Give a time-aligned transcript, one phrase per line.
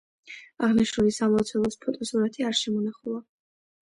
[0.67, 3.21] აღნიშნული სამლოცველოს ფოტოსურათი არ შემონახულა.